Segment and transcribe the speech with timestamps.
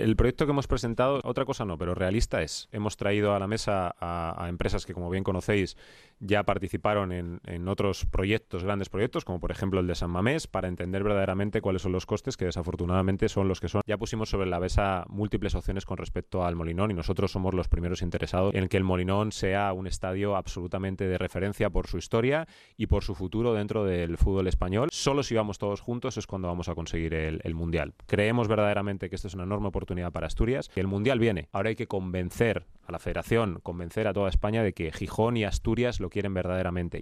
[0.00, 2.68] El proyecto que hemos presentado, otra cosa no, pero realista es.
[2.72, 5.76] Hemos traído a la mesa a, empresas que, como bien conocéis,
[6.18, 10.66] ya participaron en, otros proyectos, grandes proyectos, como por ejemplo el de San Mamés, para
[10.66, 13.82] entender verdaderamente cuáles son los costes, que desafortunadamente son los que son.
[13.86, 17.68] Ya pusimos sobre la mesa múltiples opciones con respecto al Molinón y nosotros somos los
[17.68, 22.48] primeros interesados en que el Molinón sea un estadio absolutamente de referencia por su historia
[22.76, 24.88] y por su futuro dentro del fútbol español.
[24.90, 27.94] Solo si vamos todos juntos es cuando vamos a conseguir el, el Mundial.
[28.06, 30.70] Creemos verdaderamente que esto es una enorme oportunidad oportunidad para Asturias.
[30.74, 31.48] El Mundial viene.
[31.52, 35.44] Ahora hay que convencer a la federación, convencer a toda España de que Gijón y
[35.44, 36.92] Asturias lo quieren verdaderamente.